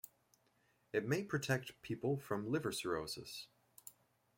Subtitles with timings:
[0.93, 3.45] It may protect people from liver cirrhosis.